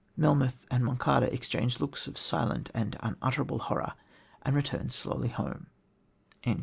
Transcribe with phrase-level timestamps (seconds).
[0.17, 3.93] "Melmoth and Monçada exchanged looks of silent and unutterable horror,
[4.41, 5.67] and returned slowly home."